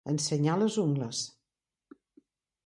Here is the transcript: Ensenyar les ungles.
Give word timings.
Ensenyar 0.11 0.55
les 0.61 0.77
ungles. 0.85 1.21